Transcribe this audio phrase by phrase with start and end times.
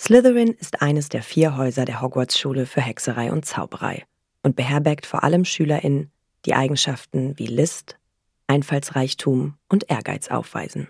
[0.00, 4.06] Slytherin ist eines der vier Häuser der Hogwarts-Schule für Hexerei und Zauberei
[4.42, 6.12] und beherbergt vor allem SchülerInnen,
[6.46, 7.98] die Eigenschaften wie List,
[8.46, 10.88] Einfallsreichtum und Ehrgeiz aufweisen.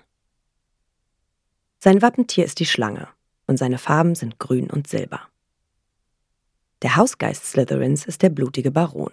[1.78, 3.08] Sein Wappentier ist die Schlange
[3.46, 5.22] und seine Farben sind grün und silber.
[6.82, 9.12] Der Hausgeist Slytherins ist der blutige Baron.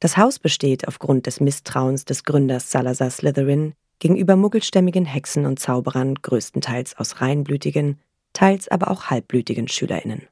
[0.00, 6.16] Das Haus besteht aufgrund des Misstrauens des Gründers Salazar Slytherin gegenüber muggelstämmigen Hexen und Zauberern
[6.16, 8.00] größtenteils aus reinblütigen,
[8.32, 10.26] teils aber auch halbblütigen SchülerInnen.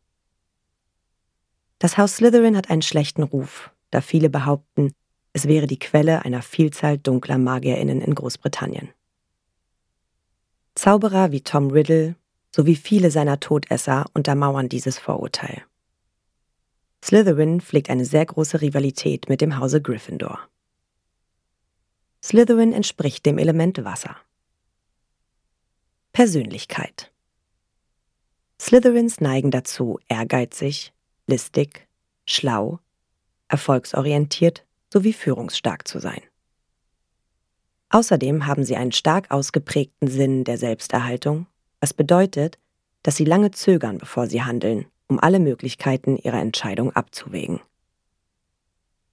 [1.78, 4.92] Das Haus Slytherin hat einen schlechten Ruf, da viele behaupten,
[5.32, 8.88] es wäre die Quelle einer Vielzahl dunkler MagierInnen in Großbritannien.
[10.74, 12.16] Zauberer wie Tom Riddle
[12.54, 15.62] sowie viele seiner Todesser untermauern dieses Vorurteil.
[17.04, 20.40] Slytherin pflegt eine sehr große Rivalität mit dem Hause Gryffindor.
[22.22, 24.16] Slytherin entspricht dem Element Wasser.
[26.12, 27.12] Persönlichkeit
[28.60, 30.92] Slytherins neigen dazu, ehrgeizig,
[31.28, 31.86] listig,
[32.26, 32.80] schlau,
[33.46, 36.20] erfolgsorientiert sowie führungsstark zu sein.
[37.90, 41.46] Außerdem haben sie einen stark ausgeprägten Sinn der Selbsterhaltung,
[41.80, 42.58] was bedeutet,
[43.02, 47.60] dass sie lange zögern, bevor sie handeln, um alle Möglichkeiten ihrer Entscheidung abzuwägen.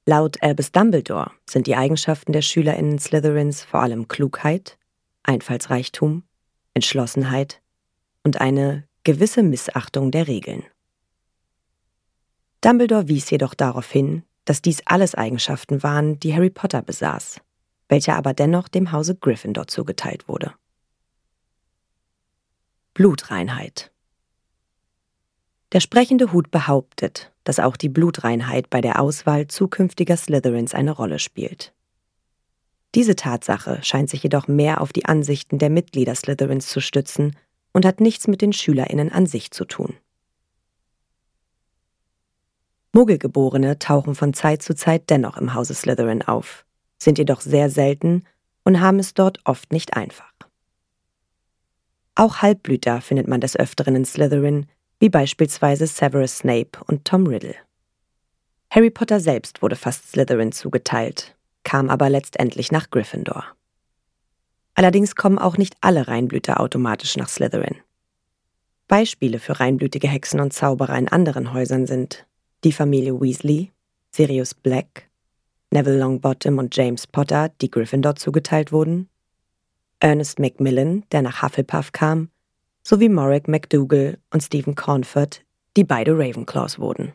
[0.07, 4.77] Laut Albus Dumbledore sind die Eigenschaften der SchülerInnen Slytherins vor allem Klugheit,
[5.23, 6.21] Einfallsreichtum,
[6.75, 7.59] Entschlossenheit
[8.23, 10.63] und eine gewisse Missachtung der Regeln.
[12.61, 17.41] Dumbledore wies jedoch darauf hin, dass dies alles Eigenschaften waren, die Harry Potter besaß,
[17.89, 20.53] welcher aber dennoch dem Hause Gryffindor zugeteilt wurde.
[22.93, 23.91] Blutreinheit
[25.75, 31.19] Der sprechende Hut behauptet, dass auch die Blutreinheit bei der Auswahl zukünftiger Slytherins eine Rolle
[31.19, 31.73] spielt.
[32.95, 37.35] Diese Tatsache scheint sich jedoch mehr auf die Ansichten der Mitglieder Slytherins zu stützen
[37.73, 39.95] und hat nichts mit den SchülerInnen an sich zu tun.
[42.93, 46.65] Muggelgeborene tauchen von Zeit zu Zeit dennoch im Hause Slytherin auf,
[46.97, 48.23] sind jedoch sehr selten
[48.63, 50.31] und haben es dort oft nicht einfach.
[52.15, 54.67] Auch Halbblüter findet man des Öfteren in Slytherin,
[54.99, 57.55] wie beispielsweise Severus Snape und Tom Riddle.
[58.69, 63.45] Harry Potter selbst wurde fast Slytherin zugeteilt, kam aber letztendlich nach Gryffindor.
[64.73, 67.77] Allerdings kommen auch nicht alle Reinblüter automatisch nach Slytherin.
[68.87, 72.27] Beispiele für reinblütige Hexen und Zauberer in anderen Häusern sind
[72.63, 73.71] die Familie Weasley,
[74.11, 75.09] Sirius Black,
[75.71, 79.09] Neville Longbottom und James Potter, die Gryffindor zugeteilt wurden,
[79.99, 82.29] Ernest Macmillan, der nach Hufflepuff kam,
[82.87, 85.43] sowie Morrick McDougall und Stephen Cornford,
[85.75, 87.13] die beide Ravenclaws wurden.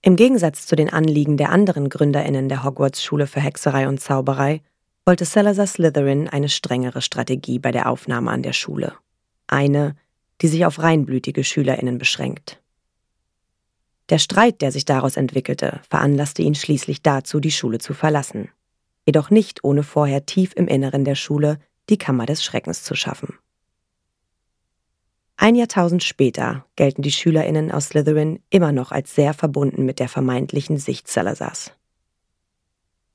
[0.00, 4.62] Im Gegensatz zu den Anliegen der anderen GründerInnen der Hogwarts-Schule für Hexerei und Zauberei
[5.04, 8.94] wollte Salazar Slytherin eine strengere Strategie bei der Aufnahme an der Schule.
[9.48, 9.96] Eine,
[10.40, 12.62] die sich auf reinblütige SchülerInnen beschränkt.
[14.10, 18.48] Der Streit, der sich daraus entwickelte, veranlasste ihn schließlich dazu, die Schule zu verlassen.
[19.04, 21.58] Jedoch nicht ohne vorher tief im Inneren der Schule
[21.90, 23.34] die Kammer des Schreckens zu schaffen.
[25.40, 30.08] Ein Jahrtausend später gelten die SchülerInnen aus Slytherin immer noch als sehr verbunden mit der
[30.08, 31.70] vermeintlichen Sicht Salazars.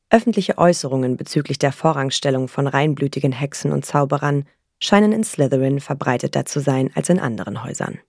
[0.09, 4.45] Öffentliche Äußerungen bezüglich der Vorrangstellung von reinblütigen Hexen und Zauberern
[4.79, 7.99] scheinen in Slytherin verbreiteter zu sein als in anderen Häusern.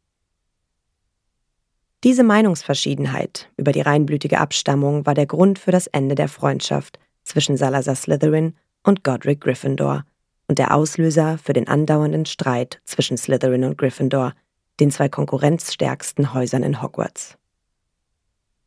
[2.04, 7.56] Diese Meinungsverschiedenheit über die reinblütige Abstammung war der Grund für das Ende der Freundschaft zwischen
[7.56, 10.04] Salazar Slytherin und Godric Gryffindor
[10.48, 14.34] und der Auslöser für den andauernden Streit zwischen Slytherin und Gryffindor,
[14.80, 17.38] den zwei konkurrenzstärksten Häusern in Hogwarts.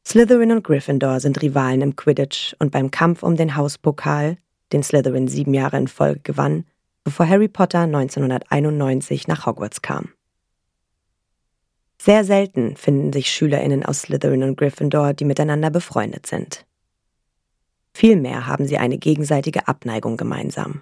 [0.06, 4.38] Slytherin und Gryffindor sind Rivalen im Quidditch und beim Kampf um den Hauspokal,
[4.72, 6.66] den Slytherin sieben Jahre in Folge gewann,
[7.04, 10.10] bevor Harry Potter 1991 nach Hogwarts kam.
[12.00, 16.66] Sehr selten finden sich SchülerInnen aus Slytherin und Gryffindor, die miteinander befreundet sind.
[17.94, 20.82] Vielmehr haben sie eine gegenseitige Abneigung gemeinsam.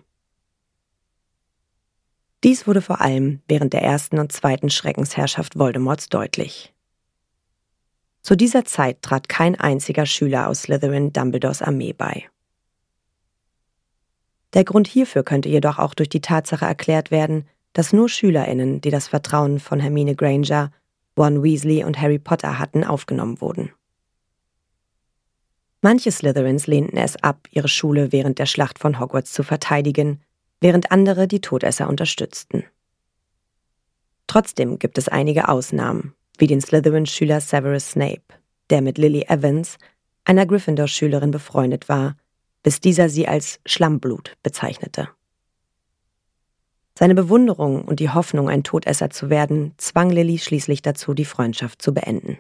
[2.45, 6.75] Dies wurde vor allem während der ersten und zweiten Schreckensherrschaft Voldemorts deutlich.
[8.21, 12.30] Zu dieser Zeit trat kein einziger Schüler aus Slytherin Dumbledores Armee bei.
[14.53, 18.92] Der Grund hierfür könnte jedoch auch durch die Tatsache erklärt werden, dass nur SchülerInnen, die
[18.92, 20.71] das Vertrauen von Hermine Granger,
[21.18, 23.71] Ron Weasley und Harry Potter hatten, aufgenommen wurden.
[25.81, 30.21] Manche Slytherins lehnten es ab, ihre Schule während der Schlacht von Hogwarts zu verteidigen,
[30.62, 32.63] während andere die Todesser unterstützten.
[34.28, 38.24] Trotzdem gibt es einige Ausnahmen, wie den Slytherin-Schüler Severus Snape,
[38.69, 39.78] der mit Lily Evans,
[40.24, 42.18] einer Gryffindor-Schülerin, befreundet war,
[42.63, 45.10] bis dieser sie als Schlammblut bezeichnete.
[46.98, 51.81] Seine Bewunderung und die Hoffnung, ein Todesser zu werden, zwang Lily schließlich dazu, die Freundschaft
[51.81, 52.40] zu beenden.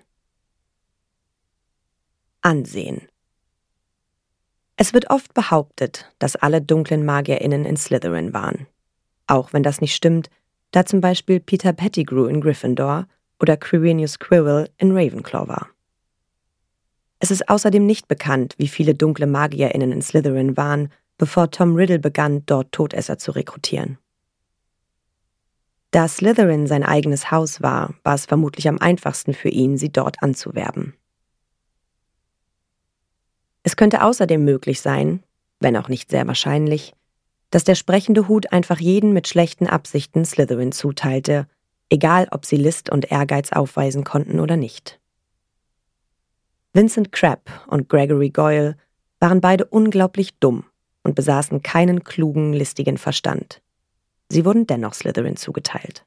[2.41, 3.07] Ansehen
[4.77, 8.67] Es wird oft behauptet, dass alle dunklen MagierInnen in Slytherin waren.
[9.27, 10.29] Auch wenn das nicht stimmt,
[10.71, 13.07] da zum Beispiel Peter Pettigrew in Gryffindor
[13.39, 15.69] oder Quirinius Quirrell in Ravenclaw war.
[17.19, 21.99] Es ist außerdem nicht bekannt, wie viele dunkle MagierInnen in Slytherin waren, bevor Tom Riddle
[21.99, 23.97] begann, dort Todesser zu rekrutieren.
[25.91, 30.21] Da Slytherin sein eigenes Haus war, war es vermutlich am einfachsten für ihn, sie dort
[30.21, 30.93] anzuwerben.
[33.65, 35.23] Es könnte außerdem möglich sein,
[35.59, 36.93] wenn auch nicht sehr wahrscheinlich,
[37.49, 41.47] dass der sprechende Hut einfach jeden mit schlechten Absichten Slytherin zuteilte,
[41.89, 44.99] egal ob sie List und Ehrgeiz aufweisen konnten oder nicht.
[46.73, 48.77] Vincent Crabb und Gregory Goyle
[49.19, 50.65] waren beide unglaublich dumm
[51.01, 53.63] und besaßen keinen klugen, listigen Verstand.
[54.29, 56.05] Sie wurden dennoch Slytherin zugeteilt.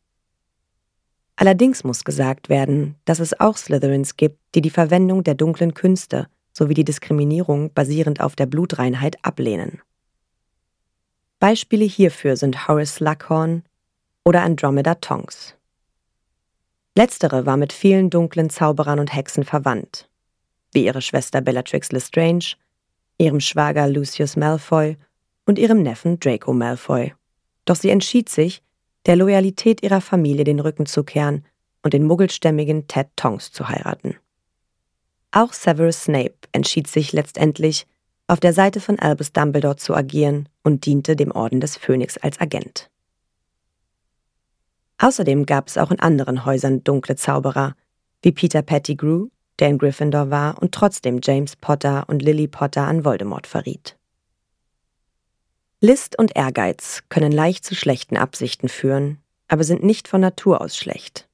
[1.34, 6.28] Allerdings muss gesagt werden, dass es auch Slytherins gibt, die die Verwendung der dunklen Künste
[6.58, 9.80] sowie die Diskriminierung basierend auf der Blutreinheit ablehnen.
[11.38, 13.62] Beispiele hierfür sind Horace Slughorn
[14.24, 15.54] oder Andromeda Tonks.
[16.96, 20.10] Letztere war mit vielen dunklen Zauberern und Hexen verwandt,
[20.72, 22.56] wie ihre Schwester Bellatrix Lestrange,
[23.18, 24.96] ihrem Schwager Lucius Malfoy
[25.46, 27.14] und ihrem Neffen Draco Malfoy.
[27.66, 28.64] Doch sie entschied sich,
[29.06, 31.44] der Loyalität ihrer Familie den Rücken zu kehren
[31.82, 34.16] und den muggelstämmigen Ted Tongs zu heiraten.
[35.30, 37.86] Auch Severus Snape entschied sich letztendlich,
[38.26, 42.40] auf der Seite von Albus Dumbledore zu agieren und diente dem Orden des Phönix als
[42.40, 42.90] Agent.
[44.98, 47.74] Außerdem gab es auch in anderen Häusern dunkle Zauberer,
[48.22, 49.28] wie Peter Pettigrew,
[49.58, 53.96] der in Gryffindor war und trotzdem James Potter und Lily Potter an Voldemort verriet.
[55.80, 60.76] List und Ehrgeiz können leicht zu schlechten Absichten führen, aber sind nicht von Natur aus
[60.76, 61.28] schlecht.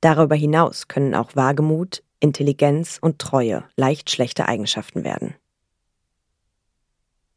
[0.00, 5.34] Darüber hinaus können auch Wagemut, Intelligenz und Treue leicht schlechte Eigenschaften werden.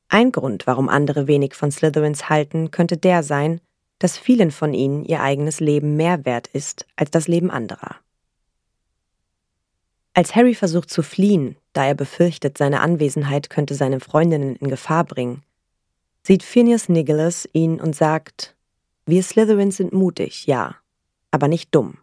[0.10, 3.62] Ein Grund, warum andere wenig von Slytherins halten, könnte der sein,
[4.00, 7.96] dass vielen von ihnen ihr eigenes Leben mehr wert ist als das Leben anderer.
[10.14, 15.06] Als Harry versucht zu fliehen, da er befürchtet, seine Anwesenheit könnte seine Freundinnen in Gefahr
[15.06, 15.44] bringen,
[16.24, 18.56] sieht Phineas Nicholas ihn und sagt,
[19.06, 20.76] wir Slytherins sind mutig, ja,
[21.32, 21.98] aber nicht dumm.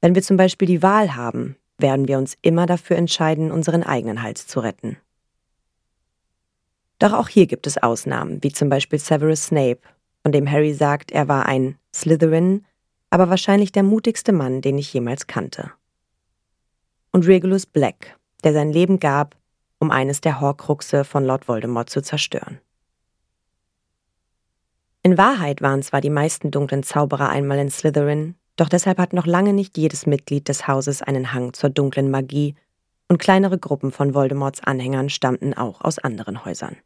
[0.00, 4.22] Wenn wir zum Beispiel die Wahl haben, werden wir uns immer dafür entscheiden, unseren eigenen
[4.22, 4.96] Hals zu retten.
[6.98, 9.80] Doch auch hier gibt es Ausnahmen, wie zum Beispiel Severus Snape,
[10.22, 12.64] von dem Harry sagt, er war ein Slytherin,
[13.10, 15.72] aber wahrscheinlich der mutigste Mann, den ich jemals kannte
[17.12, 19.36] und Regulus Black, der sein Leben gab,
[19.78, 22.58] um eines der Horcruxe von Lord Voldemort zu zerstören.
[25.02, 29.26] In Wahrheit waren zwar die meisten dunklen Zauberer einmal in Slytherin, doch deshalb hat noch
[29.26, 32.54] lange nicht jedes Mitglied des Hauses einen Hang zur dunklen Magie,
[33.08, 36.76] und kleinere Gruppen von Voldemorts Anhängern stammten auch aus anderen Häusern.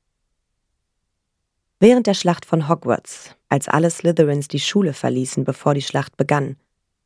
[1.78, 6.56] Während der Schlacht von Hogwarts, als alle Slytherins die Schule verließen, bevor die Schlacht begann,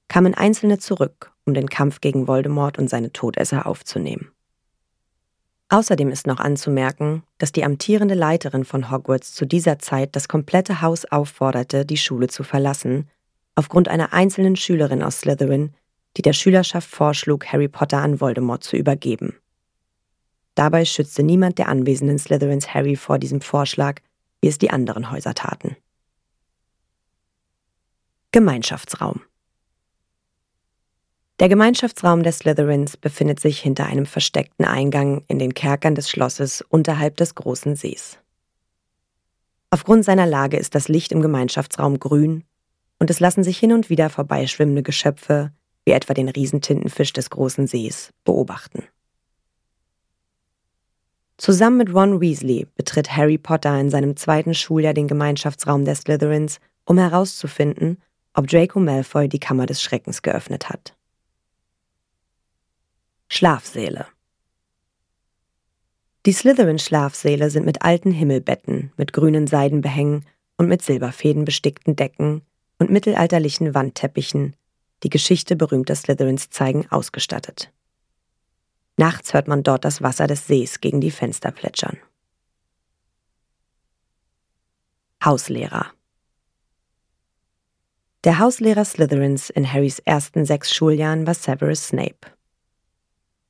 [0.09, 4.31] kamen Einzelne zurück, um den Kampf gegen Voldemort und seine Todesser aufzunehmen.
[5.69, 10.81] Außerdem ist noch anzumerken, dass die amtierende Leiterin von Hogwarts zu dieser Zeit das komplette
[10.81, 13.09] Haus aufforderte, die Schule zu verlassen,
[13.61, 15.75] aufgrund einer einzelnen Schülerin aus Slytherin,
[16.17, 19.35] die der Schülerschaft vorschlug, Harry Potter an Voldemort zu übergeben.
[20.55, 24.01] Dabei schützte niemand der anwesenden Slytherins Harry vor diesem Vorschlag,
[24.41, 25.77] wie es die anderen Häuser taten.
[28.33, 29.21] Gemeinschaftsraum
[31.39, 36.63] der Gemeinschaftsraum der Slytherins befindet sich hinter einem versteckten Eingang in den Kerkern des Schlosses
[36.63, 38.19] unterhalb des großen Sees.
[39.69, 42.45] Aufgrund seiner Lage ist das Licht im Gemeinschaftsraum grün
[43.01, 45.51] und es lassen sich hin und wieder vorbeischwimmende Geschöpfe,
[45.85, 48.85] wie etwa den Riesentintenfisch des großen Sees, beobachten.
[51.39, 56.61] Zusammen mit Ron Weasley betritt Harry Potter in seinem zweiten Schuljahr den Gemeinschaftsraum der Slytherins,
[56.85, 57.97] um herauszufinden,
[58.35, 60.95] ob Draco Malfoy die Kammer des Schreckens geöffnet hat.
[63.29, 64.07] Schlafsäle.
[66.27, 70.27] Die Slytherin-Schlafsäle sind mit alten Himmelbetten, mit grünen Seidenbehängen
[70.59, 72.43] und mit Silberfäden bestickten Decken
[72.81, 74.57] und mittelalterlichen Wandteppichen,
[75.05, 77.71] die Geschichte berühmter Slytherins zeigen, ausgestattet.
[78.97, 81.99] Nachts hört man dort das Wasser des Sees gegen die Fenster plätschern.
[85.25, 85.93] Hauslehrer
[88.25, 92.29] Der Hauslehrer Slytherins in Harrys ersten sechs Schuljahren war Severus Snape.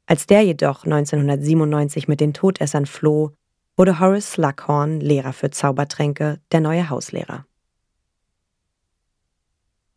[0.06, 3.30] Als der jedoch 1997 mit den Todessern floh,
[3.76, 7.46] wurde Horace Slughorn, Lehrer für Zaubertränke, der neue Hauslehrer.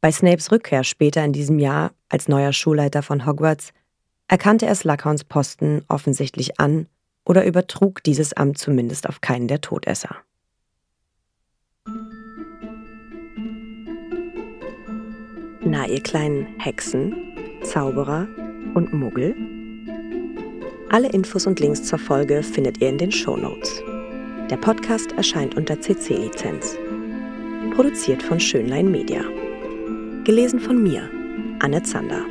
[0.03, 3.71] Bei Snapes Rückkehr später in diesem Jahr als neuer Schulleiter von Hogwarts
[4.27, 6.87] erkannte er Slughorns Posten offensichtlich an
[7.23, 10.17] oder übertrug dieses Amt zumindest auf keinen der Todesser.
[15.61, 17.15] Na, ihr kleinen Hexen,
[17.63, 18.27] Zauberer
[18.73, 19.33] und Muggel?
[20.89, 23.81] Alle Infos und Links zur Folge findet ihr in den Show Notes.
[24.49, 26.75] Der Podcast erscheint unter CC-Lizenz.
[27.73, 29.23] Produziert von Schönlein Media.
[30.25, 31.09] Gelesen von mir,
[31.59, 32.25] Anne Zander.